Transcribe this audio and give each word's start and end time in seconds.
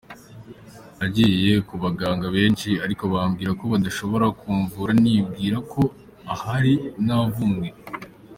Nagiye 0.97 1.51
kubaganga 1.67 2.25
benshi 2.35 2.69
ariko 2.85 3.03
bambwira 3.13 3.51
ko 3.59 3.63
badashobora 3.73 4.25
kumvura 4.39 4.91
nibwira 5.03 5.57
ko 5.71 5.81
ahari 6.33 6.73
navumwe”. 7.05 7.67